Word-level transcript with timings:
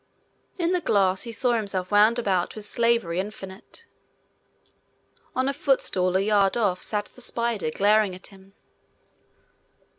In 0.57 0.71
the 0.71 0.81
glass 0.81 1.21
he 1.25 1.31
saw 1.31 1.53
himself 1.53 1.91
wound 1.91 2.17
about 2.17 2.55
with 2.55 2.65
slavery 2.65 3.19
infinite. 3.19 3.85
On 5.35 5.47
a 5.47 5.53
footstool 5.53 6.15
a 6.15 6.19
yard 6.21 6.57
off 6.57 6.81
sat 6.81 7.11
the 7.13 7.21
spider 7.21 7.69
glaring 7.69 8.15
at 8.15 8.25
him. 8.33 8.55